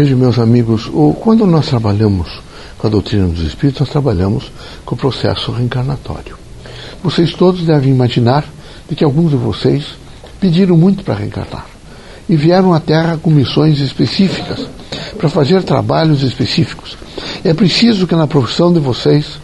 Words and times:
Vejam, 0.00 0.16
meus 0.16 0.38
amigos, 0.38 0.88
o, 0.94 1.12
quando 1.12 1.44
nós 1.44 1.66
trabalhamos 1.66 2.40
com 2.78 2.86
a 2.86 2.90
doutrina 2.90 3.28
dos 3.28 3.42
espíritos, 3.42 3.80
nós 3.80 3.90
trabalhamos 3.90 4.50
com 4.82 4.94
o 4.94 4.98
processo 4.98 5.52
reencarnatório. 5.52 6.38
Vocês 7.04 7.34
todos 7.34 7.66
devem 7.66 7.90
imaginar 7.90 8.46
de 8.88 8.96
que 8.96 9.04
alguns 9.04 9.30
de 9.30 9.36
vocês 9.36 9.84
pediram 10.40 10.74
muito 10.74 11.04
para 11.04 11.16
reencarnar 11.16 11.66
e 12.26 12.34
vieram 12.34 12.72
à 12.72 12.80
Terra 12.80 13.18
com 13.22 13.28
missões 13.28 13.78
específicas 13.78 14.66
para 15.18 15.28
fazer 15.28 15.62
trabalhos 15.64 16.22
específicos. 16.22 16.96
É 17.44 17.52
preciso 17.52 18.06
que 18.06 18.16
na 18.16 18.26
profissão 18.26 18.72
de 18.72 18.80
vocês, 18.80 19.38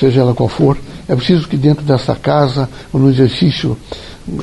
seja 0.00 0.22
ela 0.22 0.34
qual 0.34 0.48
for, 0.48 0.76
é 1.08 1.14
preciso 1.14 1.46
que 1.46 1.56
dentro 1.56 1.84
dessa 1.84 2.16
casa, 2.16 2.68
ou 2.92 2.98
no 2.98 3.08
exercício 3.08 3.78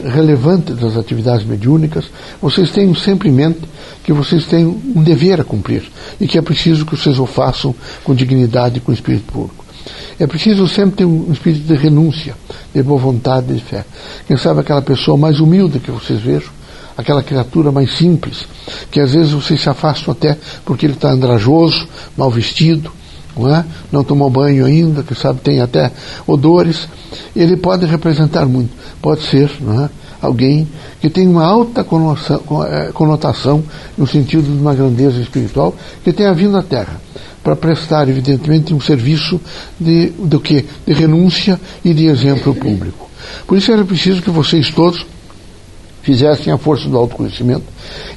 relevante 0.05 0.73
das 0.73 0.95
atividades 0.95 1.45
mediúnicas, 1.45 2.05
vocês 2.41 2.71
tenham 2.71 2.95
sempre 2.95 3.29
em 3.29 3.31
mente 3.31 3.61
que 4.03 4.13
vocês 4.13 4.45
têm 4.45 4.65
um 4.65 5.03
dever 5.03 5.41
a 5.41 5.43
cumprir 5.43 5.83
e 6.19 6.27
que 6.27 6.37
é 6.37 6.41
preciso 6.41 6.85
que 6.85 6.95
vocês 6.95 7.19
o 7.19 7.25
façam 7.25 7.75
com 8.03 8.15
dignidade 8.15 8.77
e 8.77 8.79
com 8.79 8.93
espírito 8.93 9.31
público. 9.31 9.63
É 10.19 10.25
preciso 10.27 10.67
sempre 10.67 10.97
ter 10.97 11.05
um 11.05 11.31
espírito 11.31 11.65
de 11.65 11.75
renúncia, 11.75 12.35
de 12.73 12.81
boa 12.81 12.99
vontade 12.99 13.51
e 13.51 13.55
de 13.55 13.61
fé. 13.61 13.85
Quem 14.27 14.37
sabe 14.37 14.61
aquela 14.61 14.81
pessoa 14.81 15.17
mais 15.17 15.39
humilde 15.39 15.79
que 15.79 15.91
vocês 15.91 16.19
vejam, 16.21 16.49
aquela 16.97 17.23
criatura 17.23 17.71
mais 17.71 17.91
simples, 17.97 18.45
que 18.91 18.99
às 18.99 19.13
vezes 19.13 19.31
vocês 19.31 19.61
se 19.61 19.69
afastam 19.69 20.13
até 20.13 20.37
porque 20.63 20.85
ele 20.85 20.93
está 20.93 21.11
andrajoso, 21.11 21.87
mal 22.15 22.29
vestido, 22.29 22.91
não, 23.37 23.55
é? 23.55 23.65
não 23.91 24.03
tomou 24.03 24.29
banho 24.29 24.65
ainda, 24.65 25.03
que 25.03 25.15
sabe 25.15 25.39
tem 25.41 25.61
até 25.61 25.91
odores, 26.27 26.87
ele 27.35 27.57
pode 27.57 27.85
representar 27.85 28.45
muito. 28.45 28.71
Pode 29.01 29.21
ser 29.23 29.49
é? 29.49 29.89
alguém 30.21 30.67
que 31.01 31.09
tem 31.09 31.27
uma 31.27 31.45
alta 31.45 31.81
é, 31.81 32.91
conotação 32.93 33.63
no 33.97 34.07
sentido 34.07 34.43
de 34.43 34.61
uma 34.61 34.73
grandeza 34.73 35.19
espiritual 35.19 35.75
que 36.03 36.13
tenha 36.13 36.33
vindo 36.33 36.57
à 36.57 36.63
Terra 36.63 37.01
para 37.43 37.55
prestar, 37.55 38.07
evidentemente, 38.07 38.73
um 38.73 38.79
serviço 38.79 39.39
de, 39.79 40.09
do 40.11 40.39
que? 40.39 40.65
De 40.87 40.93
renúncia 40.93 41.59
e 41.83 41.93
de 41.93 42.07
exemplo 42.07 42.55
público. 42.55 43.09
Por 43.45 43.57
isso 43.57 43.71
era 43.71 43.83
preciso 43.83 44.21
que 44.21 44.29
vocês 44.29 44.69
todos 44.69 45.05
fizessem 46.01 46.51
a 46.53 46.57
força 46.57 46.87
do 46.87 46.97
autoconhecimento, 46.97 47.63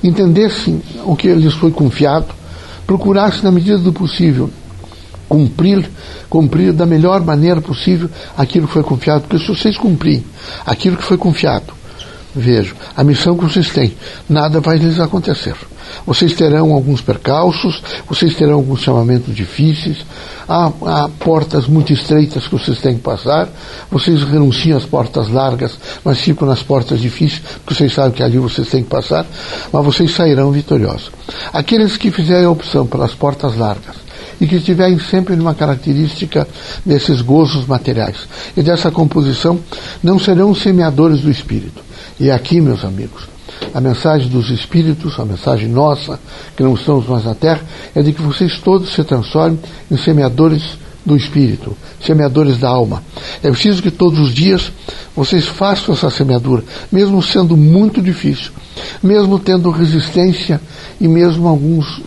entendessem 0.03 0.81
o 1.05 1.17
que 1.17 1.33
lhes 1.33 1.55
foi 1.55 1.71
confiado, 1.71 2.27
procurassem, 2.87 3.43
na 3.43 3.51
medida 3.51 3.79
do 3.79 3.93
possível, 3.93 4.51
cumprir, 5.29 5.89
cumprir 6.29 6.73
da 6.73 6.87
melhor 6.87 7.23
maneira 7.25 7.61
possível 7.61 8.09
aquilo 8.37 8.67
que 8.67 8.73
foi 8.73 8.83
confiado, 8.83 9.23
porque 9.23 9.39
se 9.39 9.49
vocês 9.49 9.77
cumprirem 9.77 10.25
aquilo 10.65 10.97
que 10.97 11.05
foi 11.05 11.19
confiado, 11.19 11.75
vejo, 12.35 12.77
a 12.95 13.03
missão 13.03 13.37
que 13.37 13.45
vocês 13.45 13.71
têm, 13.71 13.95
nada 14.29 14.61
vai 14.61 14.77
lhes 14.77 15.01
acontecer. 15.01 15.57
Vocês 16.05 16.35
terão 16.35 16.73
alguns 16.73 17.01
percalços, 17.01 17.83
vocês 18.09 18.35
terão 18.35 18.55
alguns 18.55 18.81
chamamentos 18.81 19.35
difíceis, 19.35 20.05
há, 20.49 20.67
há, 20.67 21.09
portas 21.19 21.67
muito 21.67 21.93
estreitas 21.93 22.47
que 22.47 22.53
vocês 22.53 22.81
têm 22.81 22.97
que 22.97 23.03
passar, 23.03 23.49
vocês 23.91 24.23
renunciam 24.23 24.77
às 24.77 24.85
portas 24.85 25.29
largas, 25.29 25.79
mas 26.05 26.21
ficam 26.21 26.47
nas 26.47 26.63
portas 26.63 27.01
difíceis, 27.01 27.43
porque 27.65 27.75
vocês 27.75 27.93
sabem 27.93 28.13
que 28.13 28.23
ali 28.23 28.39
vocês 28.39 28.69
têm 28.69 28.83
que 28.83 28.91
passar, 28.91 29.27
mas 29.73 29.85
vocês 29.85 30.13
sairão 30.13 30.51
vitoriosos. 30.51 31.11
Aqueles 31.53 31.97
que 31.97 32.11
fizerem 32.11 32.47
a 32.47 32.51
opção 32.51 32.87
pelas 32.87 33.15
portas 33.15 33.57
largas, 33.57 34.06
e 34.41 34.47
que 34.47 34.57
estiverem 34.57 34.99
sempre 34.99 35.37
numa 35.37 35.55
característica 35.55 36.47
desses 36.85 37.21
gozos 37.21 37.67
materiais 37.67 38.29
e 38.57 38.63
dessa 38.63 38.91
composição, 38.91 39.59
não 40.03 40.19
serão 40.19 40.55
semeadores 40.55 41.21
do 41.21 41.31
espírito. 41.31 41.83
E 42.19 42.31
aqui, 42.31 42.61
meus 42.61 42.85
amigos, 42.85 43.29
a 43.73 43.81
mensagem 43.81 44.29
dos 44.29 44.51
espíritos, 44.51 45.19
a 45.19 45.25
mensagem 45.25 45.69
nossa, 45.69 46.19
que 46.57 46.63
não 46.63 46.75
estamos 46.75 47.07
mais 47.07 47.25
na 47.25 47.35
terra, 47.35 47.61
é 47.95 48.03
de 48.03 48.13
que 48.13 48.23
vocês 48.23 48.59
todos 48.61 48.93
se 48.93 49.05
transformem 49.05 49.59
em 49.91 49.97
semeadores 49.97 50.63
do 51.07 51.17
espírito, 51.17 51.77
semeadores 52.05 52.59
da 52.59 52.69
alma. 52.69 53.03
É 53.43 53.51
preciso 53.51 53.81
que 53.81 53.93
todos 53.93 54.19
os 54.19 54.35
dias 54.35 54.73
vocês 55.15 55.47
façam 55.47 55.95
essa 55.95 56.11
semeadura, 56.11 56.65
mesmo 56.91 57.23
sendo 57.23 57.57
muito 57.57 58.03
difícil, 58.03 58.51
mesmo 59.01 59.39
tendo 59.39 59.71
resistência 59.71 60.61
e 61.01 61.07
mesmo 61.07 61.47
alguns 61.47 62.03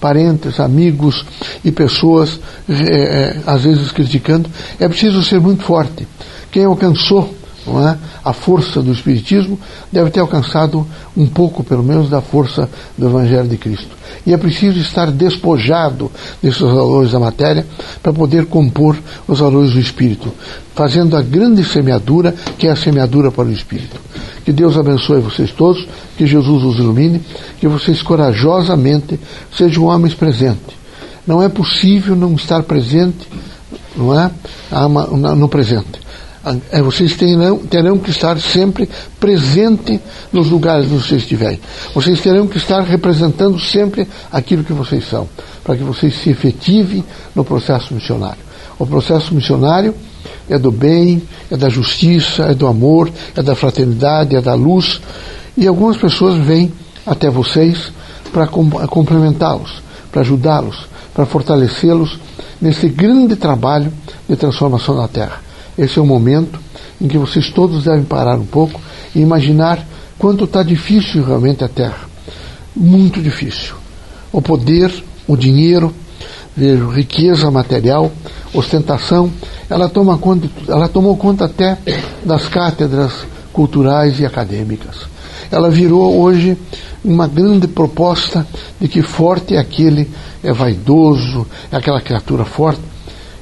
parentes, 0.00 0.60
amigos 0.60 1.26
e 1.64 1.72
pessoas 1.72 2.38
é, 2.68 3.40
às 3.44 3.64
vezes 3.64 3.90
criticando, 3.90 4.48
é 4.78 4.88
preciso 4.88 5.22
ser 5.24 5.40
muito 5.40 5.64
forte. 5.64 6.06
Quem 6.52 6.64
alcançou 6.64 7.34
é? 7.66 7.96
a 8.24 8.32
força 8.32 8.82
do 8.82 8.92
Espiritismo, 8.92 9.58
deve 9.90 10.10
ter 10.10 10.20
alcançado 10.20 10.86
um 11.16 11.26
pouco, 11.26 11.64
pelo 11.64 11.82
menos, 11.82 12.10
da 12.10 12.20
força 12.20 12.68
do 12.96 13.06
Evangelho 13.06 13.48
de 13.48 13.56
Cristo. 13.56 13.88
E 14.26 14.32
é 14.32 14.36
preciso 14.36 14.78
estar 14.78 15.10
despojado 15.10 16.10
desses 16.42 16.60
valores 16.60 17.12
da 17.12 17.18
matéria 17.18 17.66
para 18.02 18.12
poder 18.12 18.46
compor 18.46 18.96
os 19.26 19.38
valores 19.38 19.72
do 19.72 19.80
Espírito, 19.80 20.32
fazendo 20.74 21.16
a 21.16 21.22
grande 21.22 21.64
semeadura, 21.64 22.34
que 22.58 22.66
é 22.66 22.70
a 22.70 22.76
semeadura 22.76 23.30
para 23.30 23.44
o 23.44 23.52
Espírito. 23.52 23.98
Que 24.44 24.52
Deus 24.52 24.76
abençoe 24.76 25.20
vocês 25.20 25.50
todos, 25.50 25.86
que 26.16 26.26
Jesus 26.26 26.62
os 26.62 26.78
ilumine, 26.78 27.22
que 27.58 27.66
vocês 27.66 28.02
corajosamente 28.02 29.18
sejam 29.56 29.84
homens 29.84 30.14
presentes. 30.14 30.74
Não 31.26 31.42
é 31.42 31.48
possível 31.48 32.14
não 32.14 32.34
estar 32.34 32.62
presente, 32.64 33.26
não 33.96 34.18
é? 34.18 34.30
No 35.36 35.48
presente. 35.48 36.03
É, 36.70 36.82
vocês 36.82 37.16
terão, 37.16 37.58
terão 37.58 37.98
que 37.98 38.10
estar 38.10 38.38
sempre 38.38 38.88
presente 39.18 39.98
nos 40.30 40.50
lugares 40.50 40.86
onde 40.92 41.02
vocês 41.02 41.22
estiverem. 41.22 41.58
Vocês 41.94 42.20
terão 42.20 42.46
que 42.46 42.58
estar 42.58 42.82
representando 42.82 43.58
sempre 43.58 44.06
aquilo 44.30 44.62
que 44.62 44.72
vocês 44.72 45.08
são, 45.08 45.26
para 45.62 45.74
que 45.74 45.82
vocês 45.82 46.14
se 46.16 46.28
efetivem 46.28 47.02
no 47.34 47.44
processo 47.44 47.94
missionário. 47.94 48.42
O 48.78 48.86
processo 48.86 49.34
missionário 49.34 49.94
é 50.48 50.58
do 50.58 50.70
bem, 50.70 51.22
é 51.50 51.56
da 51.56 51.70
justiça, 51.70 52.44
é 52.44 52.54
do 52.54 52.66
amor, 52.66 53.10
é 53.34 53.42
da 53.42 53.54
fraternidade, 53.54 54.36
é 54.36 54.42
da 54.42 54.54
luz. 54.54 55.00
E 55.56 55.66
algumas 55.66 55.96
pessoas 55.96 56.36
vêm 56.44 56.70
até 57.06 57.30
vocês 57.30 57.90
para 58.32 58.46
complementá-los, 58.46 59.82
para 60.12 60.20
ajudá-los, 60.20 60.86
para 61.14 61.24
fortalecê-los 61.24 62.18
nesse 62.60 62.88
grande 62.88 63.36
trabalho 63.36 63.90
de 64.28 64.36
transformação 64.36 64.96
da 64.96 65.08
Terra. 65.08 65.53
Esse 65.76 65.98
é 65.98 66.02
o 66.02 66.06
momento 66.06 66.58
em 67.00 67.08
que 67.08 67.18
vocês 67.18 67.50
todos 67.50 67.84
devem 67.84 68.04
parar 68.04 68.38
um 68.38 68.46
pouco 68.46 68.80
e 69.14 69.20
imaginar 69.20 69.84
quanto 70.18 70.44
está 70.44 70.62
difícil 70.62 71.24
realmente 71.24 71.64
a 71.64 71.68
Terra. 71.68 72.08
Muito 72.74 73.20
difícil. 73.20 73.74
O 74.32 74.40
poder, 74.40 74.92
o 75.26 75.36
dinheiro, 75.36 75.92
vejo, 76.56 76.88
riqueza 76.88 77.50
material, 77.50 78.10
ostentação, 78.52 79.30
ela, 79.68 79.88
toma 79.88 80.16
conta, 80.18 80.48
ela 80.68 80.88
tomou 80.88 81.16
conta 81.16 81.46
até 81.46 81.78
das 82.24 82.48
cátedras 82.48 83.26
culturais 83.52 84.20
e 84.20 84.26
acadêmicas. 84.26 84.96
Ela 85.50 85.70
virou 85.70 86.20
hoje 86.20 86.56
uma 87.04 87.28
grande 87.28 87.68
proposta 87.68 88.46
de 88.80 88.88
que 88.88 89.02
forte 89.02 89.54
é 89.54 89.58
aquele, 89.58 90.10
é 90.42 90.52
vaidoso, 90.52 91.46
é 91.70 91.76
aquela 91.76 92.00
criatura 92.00 92.44
forte. 92.44 92.80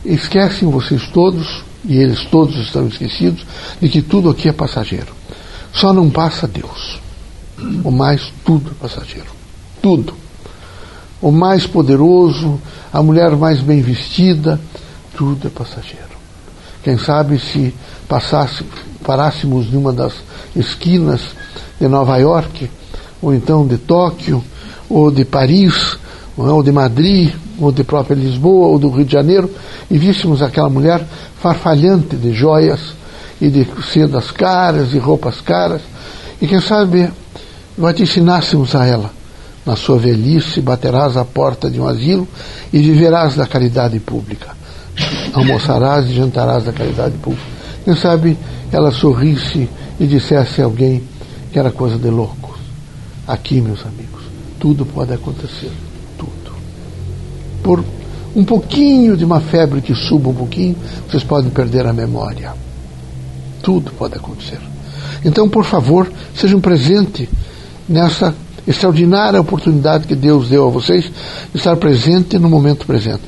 Esquecem 0.05 0.69
vocês 0.69 1.07
todos 1.09 1.63
e 1.85 1.97
eles 1.97 2.25
todos 2.27 2.57
estão 2.57 2.87
esquecidos, 2.87 3.45
de 3.81 3.89
que 3.89 4.03
tudo 4.03 4.31
aqui 4.31 4.49
é 4.49 4.53
passageiro. 4.53 5.13
Só 5.73 5.93
não 5.93 6.11
passa 6.11 6.47
Deus. 6.47 7.01
O 7.85 7.91
mais, 7.91 8.33
tudo 8.45 8.71
é 8.71 8.75
passageiro. 8.75 9.29
Tudo. 9.81 10.15
O 11.21 11.31
mais 11.31 11.67
poderoso, 11.67 12.61
a 12.93 13.03
mulher 13.03 13.37
mais 13.37 13.61
bem 13.61 13.81
vestida, 13.81 14.61
tudo 15.17 15.47
é 15.47 15.51
passageiro. 15.51 16.13
Quem 16.83 16.99
sabe 16.99 17.39
se 17.39 17.73
passasse, 18.09 18.65
parássemos 19.05 19.71
numa 19.71 19.93
das 19.93 20.13
esquinas 20.55 21.21
de 21.81 21.89
Nova 21.89 22.17
York, 22.19 22.69
ou 23.21 23.33
então 23.33 23.67
de 23.67 23.79
Tóquio, 23.79 24.43
ou 24.89 25.11
de 25.11 25.25
Paris, 25.25 25.97
ou 26.37 26.63
de 26.63 26.73
Madrid, 26.73 27.33
ou 27.59 27.71
de 27.71 27.85
própria 27.85 28.15
Lisboa, 28.15 28.69
ou 28.69 28.79
do 28.79 28.91
Rio 28.91 29.05
de 29.05 29.13
Janeiro, 29.13 29.51
e 29.93 29.99
víssemos 29.99 30.41
aquela 30.41 30.71
mulher 30.71 31.05
farfalhante 31.39 32.17
de 32.17 32.33
joias 32.33 32.95
e 33.39 33.51
de 33.51 33.67
sedas 33.93 34.31
caras 34.31 34.95
e 34.95 34.99
roupas 34.99 35.43
caras. 35.43 35.83
E 36.41 36.47
quem 36.47 36.63
sabe 36.63 37.13
ensinássemos 37.99 38.75
a 38.75 38.87
ela. 38.87 39.11
Na 39.67 39.77
sua 39.77 39.99
velhice 39.99 40.63
baterás 40.63 41.19
à 41.19 41.27
porta 41.27 41.71
de 41.71 41.79
um 41.79 41.87
asilo 41.87 42.27
e 42.73 42.79
viverás 42.79 43.37
da 43.37 43.47
caridade 43.47 44.01
pública. 44.01 44.57
Almoçarás 45.35 46.09
e 46.09 46.15
jantarás 46.15 46.65
da 46.65 46.73
caridade 46.73 47.19
pública. 47.19 47.47
Quem 47.85 47.95
sabe 47.95 48.39
ela 48.73 48.91
sorrisse 48.91 49.69
e 50.01 50.07
dissesse 50.07 50.63
a 50.63 50.65
alguém 50.65 51.03
que 51.53 51.59
era 51.59 51.71
coisa 51.71 51.99
de 51.99 52.09
loucos. 52.09 52.57
Aqui, 53.29 53.61
meus 53.61 53.85
amigos, 53.85 54.23
tudo 54.59 54.87
pode 54.87 55.13
acontecer. 55.13 55.71
Tudo. 56.17 56.53
Por 57.63 57.85
um 58.35 58.45
pouquinho 58.45 59.17
de 59.17 59.25
uma 59.25 59.41
febre 59.41 59.81
que 59.81 59.95
suba 59.95 60.31
um 60.31 60.35
pouquinho, 60.35 60.77
vocês 61.09 61.23
podem 61.23 61.51
perder 61.51 61.87
a 61.87 61.93
memória. 61.93 62.55
Tudo 63.63 63.93
pode 63.93 64.15
acontecer. 64.15 64.59
Então, 65.25 65.49
por 65.49 65.65
favor, 65.65 66.11
sejam 66.35 66.61
presentes 66.61 67.29
nessa 67.89 68.35
extraordinária 68.67 69.41
oportunidade 69.41 70.07
que 70.07 70.15
Deus 70.15 70.49
deu 70.49 70.67
a 70.67 70.71
vocês 70.71 71.05
de 71.53 71.59
estar 71.59 71.77
presente 71.77 72.39
no 72.39 72.49
momento 72.49 72.87
presente, 72.87 73.25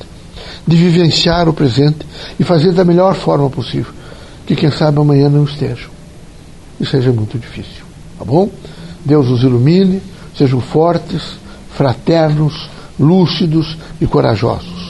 de 0.65 0.75
vivenciar 0.75 1.47
o 1.47 1.53
presente 1.53 2.05
e 2.39 2.43
fazer 2.43 2.71
da 2.71 2.83
melhor 2.83 3.15
forma 3.15 3.49
possível, 3.49 3.93
que 4.45 4.55
quem 4.55 4.71
sabe 4.71 4.99
amanhã 4.99 5.29
não 5.29 5.43
estejam. 5.43 5.89
E 6.79 6.85
seja 6.85 7.11
muito 7.11 7.37
difícil, 7.37 7.85
tá 8.17 8.25
bom? 8.25 8.49
Deus 9.03 9.29
os 9.29 9.43
ilumine, 9.43 10.01
sejam 10.37 10.59
fortes, 10.59 11.37
fraternos, 11.75 12.69
lúcidos 12.99 13.77
e 14.01 14.07
corajosos. 14.07 14.84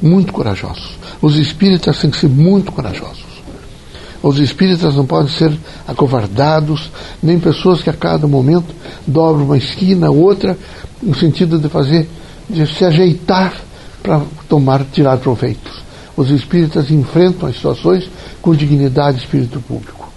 Muito 0.00 0.32
corajosos. 0.32 0.98
Os 1.20 1.36
espíritas 1.36 1.98
têm 1.98 2.10
que 2.10 2.18
ser 2.18 2.28
muito 2.28 2.72
corajosos. 2.72 3.30
Os 4.22 4.38
espíritas 4.38 4.94
não 4.94 5.06
podem 5.06 5.32
ser 5.32 5.52
acovardados, 5.86 6.90
nem 7.22 7.38
pessoas 7.38 7.82
que 7.82 7.88
a 7.88 7.94
cada 7.94 8.26
momento 8.26 8.74
dobram 9.06 9.44
uma 9.44 9.56
esquina, 9.56 10.10
outra, 10.10 10.56
no 11.02 11.14
sentido 11.16 11.58
de 11.58 11.68
fazer, 11.68 12.08
de 12.48 12.66
se 12.66 12.84
ajeitar 12.84 13.54
para 14.02 14.20
tomar, 14.48 14.84
tirar 14.92 15.16
proveitos. 15.18 15.80
Os 16.16 16.30
espíritas 16.30 16.90
enfrentam 16.90 17.48
as 17.48 17.56
situações 17.56 18.10
com 18.42 18.54
dignidade 18.54 19.18
e 19.18 19.20
espírito 19.20 19.60
público. 19.60 20.08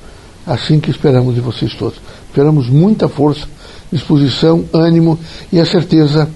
Assim 0.46 0.80
que 0.80 0.92
esperamos 0.92 1.36
de 1.36 1.42
vocês 1.42 1.74
todos. 1.76 2.00
Esperamos 2.28 2.68
muita 2.68 3.08
força, 3.08 3.48
disposição, 3.90 4.66
ânimo 4.74 5.18
e 5.52 5.62
a 5.62 5.66
certeza 5.66 6.30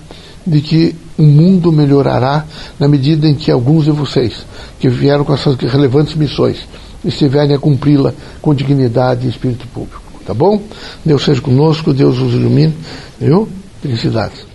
de 0.45 0.61
que 0.61 0.95
o 1.17 1.23
mundo 1.23 1.71
melhorará 1.71 2.45
na 2.79 2.87
medida 2.87 3.27
em 3.27 3.35
que 3.35 3.51
alguns 3.51 3.85
de 3.85 3.91
vocês, 3.91 4.45
que 4.79 4.87
vieram 4.87 5.25
com 5.25 5.33
essas 5.33 5.55
relevantes 5.55 6.15
missões, 6.15 6.67
estiverem 7.03 7.55
a 7.55 7.59
cumpri-la 7.59 8.13
com 8.41 8.53
dignidade 8.53 9.25
e 9.25 9.29
espírito 9.29 9.67
público. 9.67 10.01
Tá 10.25 10.33
bom? 10.33 10.61
Deus 11.05 11.23
seja 11.23 11.41
conosco, 11.41 11.93
Deus 11.93 12.19
os 12.19 12.33
ilumine, 12.33 12.75
viu? 13.19 13.47
Felicidades. 13.81 14.46